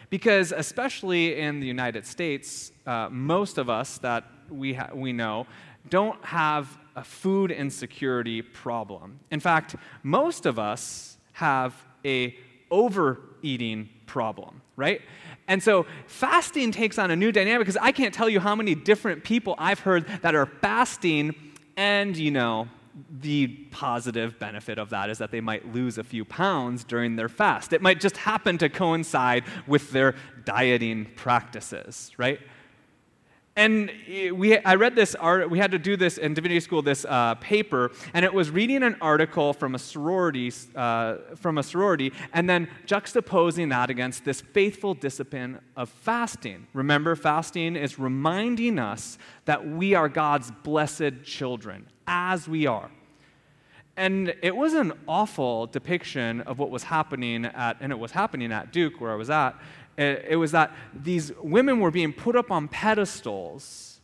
Because, 0.09 0.51
especially 0.51 1.39
in 1.39 1.59
the 1.59 1.65
United 1.65 2.05
States, 2.05 2.71
uh, 2.85 3.07
most 3.09 3.57
of 3.57 3.69
us 3.69 3.97
that 3.99 4.25
we, 4.49 4.73
ha- 4.73 4.89
we 4.93 5.13
know 5.13 5.47
don't 5.89 6.23
have 6.23 6.77
a 6.95 7.03
food 7.03 7.51
insecurity 7.51 8.41
problem. 8.41 9.19
In 9.31 9.39
fact, 9.39 9.75
most 10.03 10.45
of 10.45 10.59
us 10.59 11.17
have 11.33 11.73
a 12.05 12.35
overeating 12.69 13.89
problem, 14.05 14.61
right? 14.75 15.01
And 15.47 15.61
so 15.61 15.85
fasting 16.07 16.71
takes 16.71 16.97
on 16.97 17.11
a 17.11 17.15
new 17.15 17.31
dynamic 17.31 17.67
because 17.67 17.77
I 17.77 17.91
can't 17.91 18.13
tell 18.13 18.29
you 18.29 18.39
how 18.39 18.55
many 18.55 18.75
different 18.75 19.23
people 19.23 19.55
I've 19.57 19.79
heard 19.79 20.07
that 20.21 20.35
are 20.35 20.45
fasting 20.45 21.35
and, 21.75 22.15
you 22.15 22.31
know, 22.31 22.67
the 23.09 23.47
positive 23.71 24.37
benefit 24.39 24.77
of 24.77 24.91
that 24.91 25.09
is 25.09 25.17
that 25.17 25.31
they 25.31 25.41
might 25.41 25.73
lose 25.73 25.97
a 25.97 26.03
few 26.03 26.23
pounds 26.23 26.83
during 26.83 27.15
their 27.15 27.29
fast. 27.29 27.73
It 27.73 27.81
might 27.81 27.99
just 27.99 28.17
happen 28.17 28.57
to 28.59 28.69
coincide 28.69 29.43
with 29.65 29.91
their 29.91 30.15
dieting 30.45 31.05
practices, 31.15 32.11
right? 32.17 32.39
And 33.55 33.91
we, 34.31 34.57
I 34.57 34.73
read 34.73 34.95
this 34.95 35.13
art, 35.13 35.47
we 35.47 35.59
had 35.59 35.69
to 35.71 35.77
do 35.77 35.95
this 35.95 36.17
in 36.17 36.33
divinity 36.33 36.59
school, 36.59 36.81
this 36.81 37.05
uh, 37.07 37.35
paper, 37.35 37.91
and 38.15 38.25
it 38.25 38.33
was 38.33 38.49
reading 38.49 38.81
an 38.81 38.95
article 38.99 39.53
from 39.53 39.75
a 39.75 39.79
sorority, 39.79 40.51
uh, 40.75 41.17
from 41.35 41.59
a 41.59 41.63
sorority, 41.63 42.11
and 42.33 42.49
then 42.49 42.67
juxtaposing 42.87 43.69
that 43.69 43.91
against 43.91 44.25
this 44.25 44.41
faithful 44.41 44.95
discipline 44.95 45.59
of 45.77 45.89
fasting. 45.89 46.65
Remember, 46.73 47.15
fasting 47.15 47.75
is 47.75 47.99
reminding 47.99 48.79
us 48.79 49.19
that 49.45 49.67
we 49.67 49.93
are 49.93 50.09
God's 50.09 50.49
blessed 50.63 51.23
children, 51.23 51.85
as 52.07 52.47
we 52.47 52.65
are. 52.65 52.89
And 53.95 54.33
it 54.41 54.55
was 54.55 54.73
an 54.73 54.93
awful 55.07 55.67
depiction 55.67 56.41
of 56.41 56.57
what 56.57 56.71
was 56.71 56.81
happening 56.81 57.45
at, 57.45 57.77
and 57.79 57.91
it 57.91 57.99
was 57.99 58.11
happening 58.11 58.51
at 58.51 58.73
Duke, 58.73 58.99
where 58.99 59.11
I 59.11 59.15
was 59.15 59.29
at 59.29 59.55
Eh, 59.97 60.15
it 60.29 60.35
was 60.35 60.51
that 60.51 60.75
these 60.93 61.31
women 61.41 61.79
were 61.79 61.91
being 61.91 62.13
put 62.13 62.35
up 62.35 62.51
on 62.51 62.67
pedestals, 62.67 64.01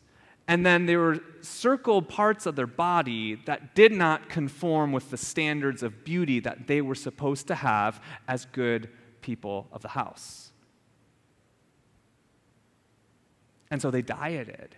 and 0.48 0.66
then 0.66 0.86
there 0.86 1.00
were 1.00 1.20
circled 1.42 2.10
parts 2.10 2.46
of 2.46 2.56
their 2.56 2.68
body 2.68 3.36
that 3.46 3.76
did 3.76 3.92
not 3.92 4.30
conform 4.30 4.92
with 4.92 5.12
the 5.12 5.18
standards 5.18 5.84
of 5.84 6.04
beauty 6.04 6.40
that 6.40 6.68
they 6.68 6.82
were 6.82 6.96
supposed 6.96 7.48
to 7.48 7.56
have 7.56 8.02
as 8.28 8.46
good 8.46 8.90
people 9.22 9.68
of 9.72 9.82
the 9.82 9.90
house. 9.90 10.52
And 13.72 13.82
so 13.82 13.92
they 13.92 14.02
dieted. 14.02 14.76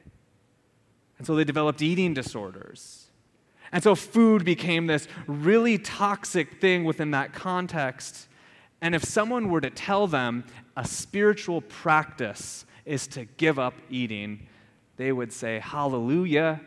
And 1.18 1.26
so 1.26 1.36
they 1.36 1.44
developed 1.44 1.82
eating 1.82 2.14
disorders. 2.14 3.08
And 3.72 3.82
so 3.84 3.96
food 3.96 4.44
became 4.44 4.88
this 4.88 5.08
really 5.28 5.78
toxic 5.78 6.60
thing 6.60 6.84
within 6.84 7.12
that 7.12 7.32
context. 7.32 8.28
And 8.82 8.96
if 8.96 9.04
someone 9.04 9.50
were 9.50 9.62
to 9.62 9.70
tell 9.70 10.08
them 10.08 10.44
a 10.76 10.86
spiritual 10.86 11.62
practice 11.62 12.66
is 12.86 13.08
to 13.08 13.26
give 13.26 13.60
up 13.60 13.76
eating, 13.90 14.48
they 14.98 15.12
would 15.12 15.32
say, 15.32 15.60
Hallelujah, 15.60 16.62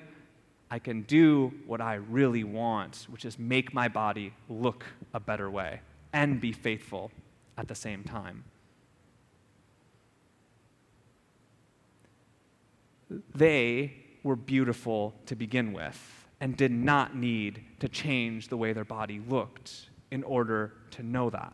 I 0.71 0.79
can 0.79 1.03
do 1.03 1.53
what 1.67 1.81
I 1.81 1.95
really 1.95 2.45
want, 2.45 3.07
which 3.09 3.25
is 3.25 3.39
make 3.39 3.75
my 3.75 3.89
body 3.89 4.33
look 4.49 4.85
a 5.13 5.21
better 5.21 5.51
way 5.51 5.81
and 6.13 6.41
be 6.41 6.53
faithful 6.53 7.11
at 7.59 7.69
the 7.69 7.75
same 7.75 8.05
time. 8.05 8.45
They 13.35 13.93
were 14.23 14.37
beautiful 14.37 15.15
to 15.27 15.37
begin 15.37 15.73
with 15.73 16.27
and 16.41 16.57
did 16.57 16.73
not 16.73 17.17
need 17.17 17.65
to 17.81 17.89
change 17.89 18.49
the 18.49 18.57
way 18.57 18.73
their 18.73 18.85
body 18.85 19.21
looked 19.29 19.91
in 20.11 20.23
order 20.23 20.73
to 20.93 21.03
know 21.03 21.31
that. 21.31 21.53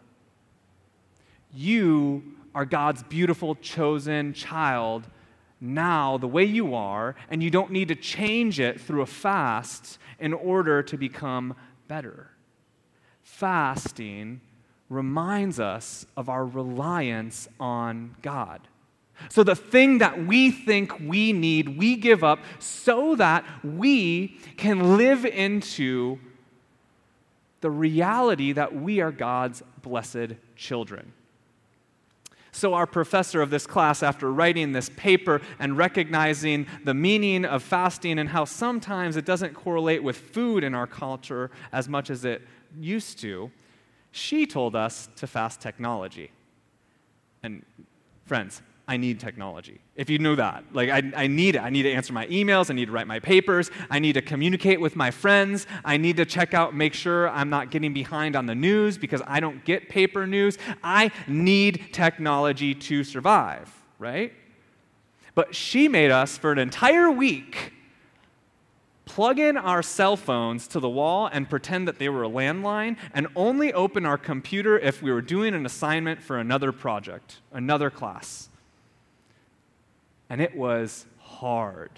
You 1.54 2.22
are 2.54 2.64
God's 2.64 3.02
beautiful, 3.04 3.54
chosen 3.56 4.32
child 4.32 5.06
now, 5.60 6.16
the 6.16 6.26
way 6.26 6.44
you 6.44 6.74
are, 6.74 7.14
and 7.28 7.42
you 7.42 7.50
don't 7.50 7.70
need 7.70 7.88
to 7.88 7.94
change 7.94 8.58
it 8.58 8.80
through 8.80 9.02
a 9.02 9.06
fast 9.06 9.98
in 10.18 10.32
order 10.32 10.82
to 10.82 10.96
become 10.96 11.54
better. 11.86 12.30
Fasting 13.22 14.40
reminds 14.88 15.60
us 15.60 16.06
of 16.16 16.28
our 16.28 16.44
reliance 16.46 17.48
on 17.58 18.16
God. 18.22 18.60
So, 19.28 19.44
the 19.44 19.54
thing 19.54 19.98
that 19.98 20.26
we 20.26 20.50
think 20.50 20.98
we 20.98 21.34
need, 21.34 21.76
we 21.76 21.96
give 21.96 22.24
up 22.24 22.38
so 22.58 23.14
that 23.16 23.44
we 23.62 24.38
can 24.56 24.96
live 24.96 25.26
into 25.26 26.18
the 27.60 27.70
reality 27.70 28.52
that 28.52 28.74
we 28.74 29.00
are 29.00 29.12
God's 29.12 29.62
blessed 29.82 30.36
children. 30.56 31.12
So, 32.52 32.74
our 32.74 32.86
professor 32.86 33.40
of 33.40 33.50
this 33.50 33.66
class, 33.66 34.02
after 34.02 34.32
writing 34.32 34.72
this 34.72 34.88
paper 34.96 35.40
and 35.58 35.76
recognizing 35.76 36.66
the 36.84 36.94
meaning 36.94 37.44
of 37.44 37.62
fasting 37.62 38.18
and 38.18 38.28
how 38.28 38.44
sometimes 38.44 39.16
it 39.16 39.24
doesn't 39.24 39.54
correlate 39.54 40.02
with 40.02 40.16
food 40.16 40.64
in 40.64 40.74
our 40.74 40.86
culture 40.86 41.50
as 41.72 41.88
much 41.88 42.10
as 42.10 42.24
it 42.24 42.42
used 42.78 43.20
to, 43.20 43.50
she 44.10 44.46
told 44.46 44.74
us 44.74 45.08
to 45.16 45.26
fast 45.26 45.60
technology. 45.60 46.32
And, 47.42 47.64
friends, 48.24 48.62
I 48.90 48.96
need 48.96 49.20
technology. 49.20 49.80
If 49.94 50.10
you 50.10 50.18
knew 50.18 50.34
that, 50.34 50.64
like 50.72 50.90
I, 50.90 51.12
I 51.14 51.26
need 51.28 51.54
it. 51.54 51.60
I 51.60 51.70
need 51.70 51.84
to 51.84 51.92
answer 51.92 52.12
my 52.12 52.26
emails. 52.26 52.70
I 52.70 52.74
need 52.74 52.86
to 52.86 52.90
write 52.90 53.06
my 53.06 53.20
papers. 53.20 53.70
I 53.88 54.00
need 54.00 54.14
to 54.14 54.20
communicate 54.20 54.80
with 54.80 54.96
my 54.96 55.12
friends. 55.12 55.68
I 55.84 55.96
need 55.96 56.16
to 56.16 56.24
check 56.24 56.54
out, 56.54 56.74
make 56.74 56.92
sure 56.92 57.28
I'm 57.28 57.50
not 57.50 57.70
getting 57.70 57.94
behind 57.94 58.34
on 58.34 58.46
the 58.46 58.54
news 58.56 58.98
because 58.98 59.22
I 59.28 59.38
don't 59.38 59.64
get 59.64 59.88
paper 59.88 60.26
news. 60.26 60.58
I 60.82 61.12
need 61.28 61.90
technology 61.92 62.74
to 62.74 63.04
survive, 63.04 63.72
right? 64.00 64.32
But 65.36 65.54
she 65.54 65.86
made 65.86 66.10
us 66.10 66.36
for 66.36 66.50
an 66.50 66.58
entire 66.58 67.12
week 67.12 67.74
plug 69.04 69.38
in 69.38 69.56
our 69.56 69.84
cell 69.84 70.16
phones 70.16 70.66
to 70.66 70.80
the 70.80 70.88
wall 70.88 71.28
and 71.32 71.48
pretend 71.48 71.86
that 71.86 72.00
they 72.00 72.08
were 72.08 72.24
a 72.24 72.28
landline, 72.28 72.96
and 73.12 73.26
only 73.34 73.72
open 73.72 74.06
our 74.06 74.18
computer 74.18 74.78
if 74.78 75.02
we 75.02 75.12
were 75.12 75.22
doing 75.22 75.52
an 75.54 75.66
assignment 75.66 76.22
for 76.22 76.38
another 76.38 76.70
project, 76.70 77.38
another 77.52 77.90
class 77.90 78.49
and 80.30 80.40
it 80.40 80.56
was 80.56 81.04
hard 81.18 81.90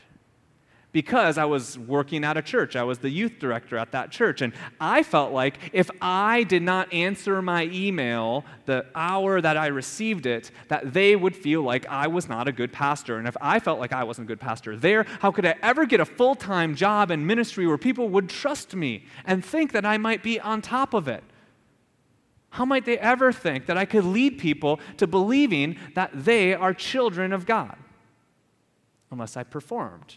because 0.93 1.39
I 1.39 1.47
was 1.47 1.79
working 1.79 2.23
at 2.23 2.37
a 2.37 2.43
church. 2.43 2.77
I 2.77 2.83
was 2.83 2.99
the 2.99 3.09
youth 3.09 3.39
director 3.39 3.79
at 3.79 3.93
that 3.93 4.11
church. 4.11 4.43
And 4.43 4.53
I 4.81 5.03
felt 5.03 5.33
like 5.33 5.59
if 5.73 5.91
I 6.01 6.45
did 6.45 6.63
not 6.63 6.93
answer 6.93 7.41
my 7.41 7.65
email 7.73 8.45
the 8.67 8.87
hour 8.95 9.41
that 9.41 9.57
I 9.57 9.69
received 9.69 10.27
it, 10.27 10.51
that 10.69 10.93
they 10.93 11.17
would 11.17 11.35
feel 11.35 11.63
like 11.63 11.87
I 11.89 12.07
was 12.09 12.29
not 12.29 12.47
a 12.47 12.53
good 12.53 12.73
pastor. 12.73 13.17
And 13.19 13.27
if 13.27 13.37
I 13.41 13.59
felt 13.59 13.81
like 13.81 13.93
I 13.93 14.05
wasn't 14.05 14.27
a 14.27 14.29
good 14.29 14.41
pastor 14.41 14.77
there, 14.77 15.05
how 15.21 15.31
could 15.31 15.47
I 15.47 15.57
ever 15.63 15.87
get 15.87 16.01
a 16.01 16.05
full 16.05 16.35
time 16.35 16.75
job 16.75 17.11
in 17.11 17.27
ministry 17.27 17.67
where 17.67 17.79
people 17.79 18.09
would 18.11 18.29
trust 18.29 18.75
me 18.75 19.07
and 19.25 19.45
think 19.45 19.73
that 19.73 19.87
I 19.87 19.97
might 19.97 20.23
be 20.23 20.39
on 20.41 20.61
top 20.61 20.95
of 20.95 21.09
it? 21.09 21.25
How 22.51 22.67
might 22.67 22.85
they 22.85 22.99
ever 22.99 23.33
think 23.33 23.65
that 23.65 23.79
I 23.79 23.87
could 23.87 24.05
lead 24.05 24.39
people 24.39 24.79
to 24.99 25.07
believing 25.07 25.79
that 25.95 26.11
they 26.13 26.53
are 26.53 26.75
children 26.75 27.33
of 27.33 27.47
God? 27.47 27.79
Unless 29.13 29.37
I 29.37 29.45
performed. 29.45 30.17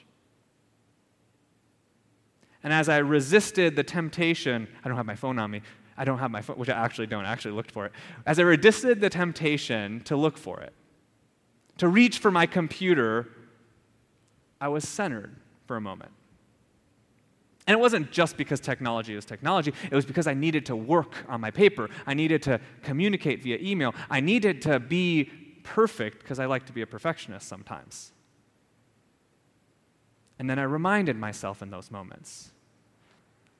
And 2.64 2.74
as 2.74 2.90
I 2.90 2.98
resisted 2.98 3.76
the 3.76 3.84
temptation, 3.84 4.68
I 4.84 4.88
don't 4.88 4.98
have 4.98 5.06
my 5.06 5.16
phone 5.16 5.38
on 5.38 5.52
me. 5.52 5.62
I 5.98 6.04
don't 6.04 6.18
have 6.18 6.32
my 6.32 6.42
phone, 6.42 6.58
which 6.58 6.70
I 6.70 6.74
actually 6.74 7.08
don't. 7.08 7.26
I 7.26 7.32
actually 7.32 7.54
looked 7.54 7.72
for 7.72 7.86
it. 7.86 7.92
As 8.26 8.40
I 8.40 8.42
resisted 8.42 9.00
the 9.02 9.10
temptation 9.10 10.02
to 10.06 10.16
look 10.16 10.38
for 10.38 10.60
it, 10.62 10.74
to 11.78 11.88
reach 11.88 12.18
for 12.18 12.32
my 12.32 12.46
computer, 12.48 13.28
I 14.60 14.68
was 14.70 14.88
centered 14.88 15.36
for 15.68 15.78
a 15.78 15.82
moment. 15.82 16.12
And 17.68 17.78
it 17.78 17.80
wasn't 17.80 18.12
just 18.12 18.38
because 18.38 18.60
technology 18.60 19.16
is 19.16 19.26
technology, 19.26 19.74
it 19.90 19.96
was 19.96 20.06
because 20.06 20.28
I 20.28 20.34
needed 20.34 20.66
to 20.68 20.76
work 20.76 21.26
on 21.28 21.42
my 21.42 21.52
paper. 21.52 21.90
I 22.06 22.14
needed 22.14 22.42
to 22.44 22.60
communicate 22.84 23.44
via 23.44 23.58
email. 23.60 23.94
I 24.10 24.20
needed 24.20 24.62
to 24.64 24.80
be 24.80 25.26
perfect 25.64 26.20
because 26.20 26.40
I 26.40 26.46
like 26.46 26.66
to 26.68 26.74
be 26.74 26.82
a 26.82 26.88
perfectionist 26.88 27.48
sometimes. 27.48 28.12
And 30.38 30.50
then 30.50 30.60
I 30.60 30.64
reminded 30.64 31.18
myself 31.18 31.62
in 31.62 31.70
those 31.70 31.92
moments 31.92 32.52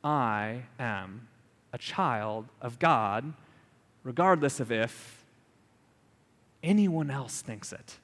I 0.04 0.64
am 0.80 1.28
a 1.74 1.78
child 1.78 2.46
of 2.62 2.78
God, 2.80 3.34
regardless 4.04 4.60
of 4.60 4.72
if 4.72 5.26
anyone 6.62 7.10
else 7.10 7.42
thinks 7.42 7.74
it. 7.74 7.98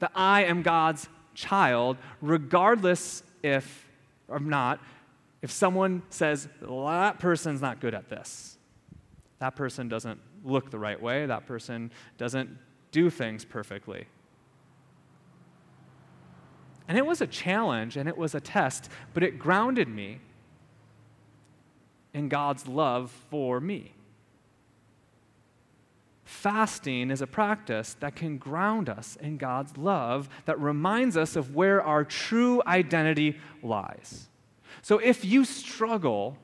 That 0.00 0.12
I 0.14 0.44
am 0.44 0.62
God's 0.62 1.08
child, 1.34 1.96
regardless 2.20 3.22
if 3.42 3.86
or 4.28 4.40
not, 4.40 4.80
if 5.42 5.50
someone 5.50 6.02
says, 6.10 6.48
that 6.60 7.18
person's 7.18 7.62
not 7.62 7.80
good 7.80 7.94
at 7.94 8.08
this, 8.08 8.58
that 9.38 9.54
person 9.56 9.88
doesn't 9.88 10.20
look 10.44 10.70
the 10.70 10.78
right 10.78 11.00
way, 11.00 11.26
that 11.26 11.46
person 11.46 11.90
doesn't 12.16 12.50
do 12.90 13.10
things 13.10 13.44
perfectly. 13.44 14.06
And 16.88 16.96
it 16.96 17.04
was 17.04 17.20
a 17.20 17.26
challenge 17.26 17.96
and 17.96 18.08
it 18.08 18.16
was 18.16 18.34
a 18.34 18.40
test, 18.40 18.90
but 19.12 19.22
it 19.22 19.38
grounded 19.38 19.88
me 19.88 20.20
in 22.14 22.28
God's 22.28 22.66
love 22.66 23.10
for 23.30 23.60
me. 23.60 23.92
Fasting 26.24 27.10
is 27.10 27.22
a 27.22 27.26
practice 27.26 27.94
that 28.00 28.16
can 28.16 28.38
ground 28.38 28.88
us 28.88 29.16
in 29.20 29.36
God's 29.38 29.76
love, 29.76 30.28
that 30.46 30.58
reminds 30.60 31.16
us 31.16 31.36
of 31.36 31.54
where 31.54 31.82
our 31.82 32.04
true 32.04 32.62
identity 32.66 33.38
lies. 33.62 34.28
So 34.82 34.98
if 34.98 35.24
you 35.24 35.44
struggle 35.44 36.36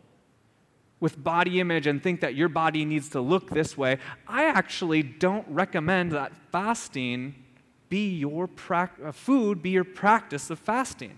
with 1.01 1.23
body 1.23 1.61
image 1.61 1.87
and 1.87 2.03
think 2.03 2.21
that 2.21 2.35
your 2.35 2.49
body 2.49 2.85
needs 2.85 3.11
to 3.11 3.21
look 3.21 3.51
this 3.51 3.77
way, 3.77 3.99
I 4.27 4.45
actually 4.45 5.03
don't 5.03 5.47
recommend 5.49 6.13
that 6.13 6.33
fasting 6.51 7.44
be 7.95 8.09
your 8.09 8.49
pra- 8.49 8.91
uh, 9.05 9.13
food, 9.13 9.63
be 9.63 9.71
your 9.71 9.85
practice 9.85 10.51
of 10.51 10.59
fasting. 10.59 11.17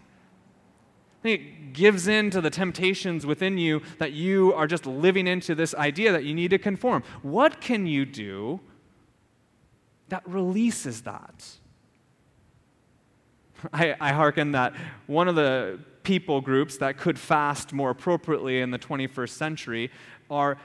it 1.25 1.73
gives 1.73 2.06
in 2.06 2.28
to 2.30 2.42
the 2.42 2.50
temptations 2.50 3.25
within 3.25 3.56
you 3.56 3.80
that 3.97 4.12
you 4.12 4.52
are 4.52 4.66
just 4.66 4.85
living 4.85 5.26
into 5.26 5.54
this 5.54 5.75
idea 5.75 6.12
that 6.12 6.25
you 6.25 6.35
need 6.35 6.50
to 6.50 6.59
conform. 6.59 7.02
What 7.23 7.62
can 7.62 7.87
you 7.87 8.04
do 8.04 8.61
that 10.11 10.23
releases 10.28 11.00
that? 11.02 11.47
I, 13.73 13.97
I 13.99 14.12
hearken 14.12 14.52
that 14.52 14.75
one 15.06 15.28
of 15.28 15.35
the 15.35 15.78
people 16.02 16.42
groups 16.42 16.76
that 16.76 16.99
could 16.99 17.18
fast 17.18 17.73
more 17.73 17.88
appropriately 17.88 18.61
in 18.61 18.71
the 18.71 18.78
21st 18.78 19.30
century 19.30 19.90
are 20.28 20.59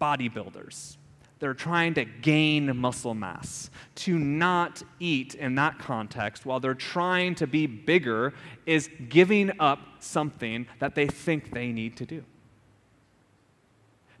bodybuilders. 0.00 0.97
They're 1.38 1.54
trying 1.54 1.94
to 1.94 2.04
gain 2.04 2.76
muscle 2.76 3.14
mass. 3.14 3.70
To 3.96 4.18
not 4.18 4.82
eat 4.98 5.34
in 5.34 5.54
that 5.54 5.78
context 5.78 6.44
while 6.44 6.60
they're 6.60 6.74
trying 6.74 7.34
to 7.36 7.46
be 7.46 7.66
bigger 7.66 8.34
is 8.66 8.90
giving 9.08 9.52
up 9.60 9.78
something 10.00 10.66
that 10.80 10.94
they 10.94 11.06
think 11.06 11.52
they 11.52 11.72
need 11.72 11.96
to 11.98 12.06
do. 12.06 12.24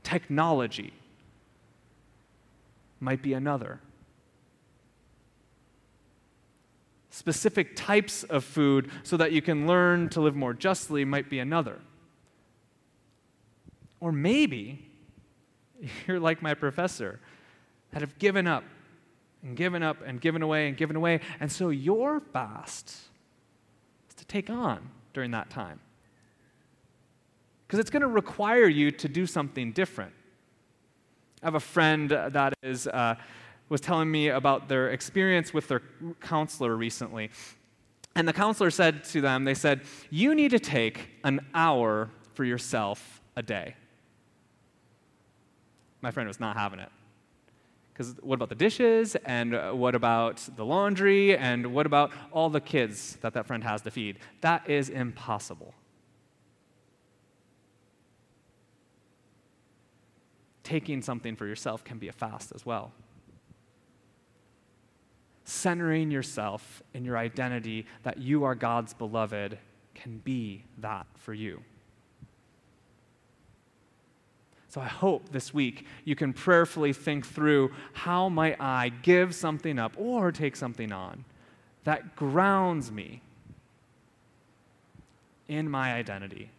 Technology 0.02 0.92
might 3.00 3.22
be 3.22 3.32
another. 3.32 3.80
Specific 7.10 7.74
types 7.74 8.22
of 8.24 8.44
food 8.44 8.90
so 9.02 9.16
that 9.16 9.32
you 9.32 9.42
can 9.42 9.66
learn 9.66 10.08
to 10.10 10.20
live 10.20 10.36
more 10.36 10.54
justly 10.54 11.04
might 11.04 11.28
be 11.28 11.40
another. 11.40 11.80
Or 14.00 14.12
maybe 14.12 14.87
you're 16.06 16.20
like 16.20 16.42
my 16.42 16.54
professor 16.54 17.20
that 17.92 18.00
have 18.00 18.18
given 18.18 18.46
up 18.46 18.64
and 19.42 19.56
given 19.56 19.82
up 19.82 19.98
and 20.04 20.20
given 20.20 20.42
away 20.42 20.68
and 20.68 20.76
given 20.76 20.96
away. 20.96 21.20
And 21.40 21.50
so 21.50 21.70
your 21.70 22.20
fast 22.20 22.88
is 24.08 24.14
to 24.16 24.24
take 24.24 24.50
on 24.50 24.90
during 25.12 25.30
that 25.32 25.50
time. 25.50 25.80
Because 27.66 27.80
it's 27.80 27.90
going 27.90 28.02
to 28.02 28.08
require 28.08 28.66
you 28.66 28.90
to 28.90 29.08
do 29.08 29.26
something 29.26 29.72
different. 29.72 30.12
I 31.42 31.46
have 31.46 31.54
a 31.54 31.60
friend 31.60 32.10
that 32.10 32.54
is, 32.62 32.86
uh, 32.86 33.14
was 33.68 33.80
telling 33.80 34.10
me 34.10 34.28
about 34.28 34.68
their 34.68 34.90
experience 34.90 35.52
with 35.52 35.68
their 35.68 35.82
counselor 36.20 36.74
recently. 36.74 37.30
And 38.16 38.26
the 38.26 38.32
counselor 38.32 38.70
said 38.70 39.04
to 39.04 39.20
them, 39.20 39.44
they 39.44 39.54
said, 39.54 39.82
You 40.10 40.34
need 40.34 40.50
to 40.50 40.58
take 40.58 41.10
an 41.22 41.46
hour 41.54 42.10
for 42.34 42.44
yourself 42.44 43.22
a 43.36 43.42
day. 43.42 43.74
My 46.00 46.10
friend 46.10 46.28
was 46.28 46.40
not 46.40 46.56
having 46.56 46.78
it. 46.78 46.90
Because 47.92 48.14
what 48.22 48.36
about 48.36 48.48
the 48.48 48.54
dishes? 48.54 49.16
And 49.24 49.54
uh, 49.54 49.72
what 49.72 49.96
about 49.96 50.48
the 50.56 50.64
laundry? 50.64 51.36
And 51.36 51.74
what 51.74 51.84
about 51.84 52.12
all 52.30 52.48
the 52.48 52.60
kids 52.60 53.18
that 53.22 53.34
that 53.34 53.46
friend 53.46 53.64
has 53.64 53.82
to 53.82 53.90
feed? 53.90 54.18
That 54.40 54.70
is 54.70 54.88
impossible. 54.88 55.74
Taking 60.62 61.02
something 61.02 61.34
for 61.34 61.46
yourself 61.46 61.82
can 61.82 61.98
be 61.98 62.06
a 62.06 62.12
fast 62.12 62.52
as 62.54 62.64
well. 62.64 62.92
Centering 65.44 66.10
yourself 66.10 66.82
in 66.94 67.04
your 67.04 67.16
identity 67.16 67.86
that 68.04 68.18
you 68.18 68.44
are 68.44 68.54
God's 68.54 68.94
beloved 68.94 69.58
can 69.94 70.18
be 70.18 70.62
that 70.78 71.06
for 71.16 71.34
you. 71.34 71.62
So 74.68 74.82
I 74.82 74.86
hope 74.86 75.30
this 75.30 75.54
week 75.54 75.86
you 76.04 76.14
can 76.14 76.34
prayerfully 76.34 76.92
think 76.92 77.26
through 77.26 77.72
how 77.94 78.28
might 78.28 78.60
I 78.60 78.90
give 78.90 79.34
something 79.34 79.78
up 79.78 79.94
or 79.96 80.30
take 80.30 80.56
something 80.56 80.92
on 80.92 81.24
that 81.84 82.16
grounds 82.16 82.92
me 82.92 83.22
in 85.48 85.70
my 85.70 85.94
identity, 85.94 86.50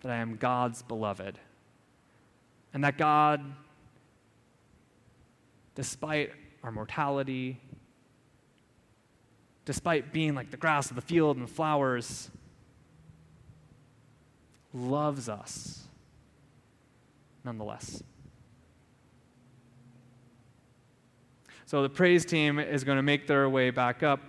that 0.00 0.10
I 0.10 0.16
am 0.16 0.36
God's 0.36 0.82
beloved, 0.82 1.38
and 2.72 2.82
that 2.84 2.96
God, 2.96 3.44
despite 5.74 6.32
our 6.64 6.72
mortality, 6.72 7.60
despite 9.66 10.10
being 10.10 10.34
like 10.34 10.50
the 10.50 10.56
grass 10.56 10.88
of 10.88 10.96
the 10.96 11.02
field 11.02 11.36
and 11.36 11.46
the 11.46 11.52
flowers, 11.52 12.30
loves 14.72 15.28
us 15.28 15.87
nonetheless. 17.48 18.02
So 21.64 21.80
the 21.80 21.88
praise 21.88 22.26
team 22.26 22.58
is 22.58 22.84
going 22.84 22.96
to 22.96 23.02
make 23.02 23.26
their 23.26 23.48
way 23.48 23.70
back 23.70 24.02
up. 24.02 24.20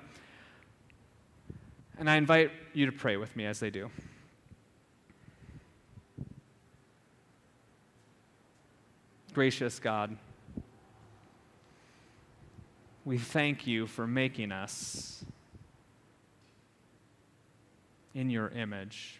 And 1.97 2.09
I 2.09 2.15
invite 2.15 2.51
you 2.73 2.85
to 2.85 2.93
pray 2.93 3.17
with 3.17 3.35
me 3.35 3.45
as 3.45 3.59
they 3.59 3.69
do. 3.71 3.89
Gracious 9.33 9.79
God, 9.79 10.15
we 13.03 13.17
thank 13.17 13.67
you 13.67 13.85
for 13.85 14.07
making 14.07 14.53
us 14.53 15.25
in 18.15 18.29
your 18.29 18.47
image. 18.47 19.18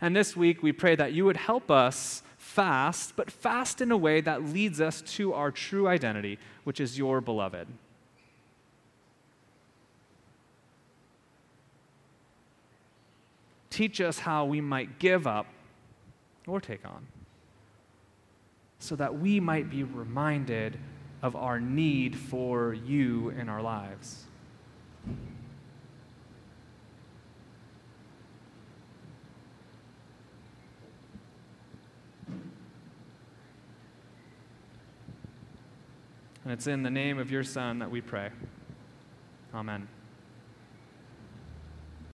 And 0.00 0.14
this 0.14 0.36
week, 0.36 0.62
we 0.62 0.72
pray 0.72 0.94
that 0.96 1.12
you 1.12 1.24
would 1.24 1.36
help 1.36 1.70
us 1.70 2.22
fast, 2.36 3.14
but 3.16 3.30
fast 3.30 3.80
in 3.80 3.92
a 3.92 3.96
way 3.96 4.20
that 4.20 4.44
leads 4.44 4.80
us 4.80 5.02
to 5.02 5.32
our 5.32 5.50
true 5.50 5.86
identity, 5.86 6.38
which 6.64 6.80
is 6.80 6.98
your 6.98 7.20
beloved. 7.20 7.68
Teach 13.70 14.00
us 14.00 14.18
how 14.18 14.44
we 14.44 14.60
might 14.60 14.98
give 14.98 15.26
up 15.26 15.46
or 16.46 16.60
take 16.60 16.84
on, 16.84 17.06
so 18.78 18.96
that 18.96 19.18
we 19.18 19.38
might 19.38 19.70
be 19.70 19.84
reminded 19.84 20.76
of 21.22 21.36
our 21.36 21.60
need 21.60 22.16
for 22.16 22.74
you 22.74 23.30
in 23.30 23.48
our 23.48 23.62
lives. 23.62 24.24
And 36.44 36.52
it's 36.52 36.66
in 36.66 36.82
the 36.82 36.90
name 36.90 37.18
of 37.18 37.30
your 37.30 37.44
Son 37.44 37.80
that 37.80 37.90
we 37.90 38.00
pray. 38.00 38.30
Amen. 39.54 39.88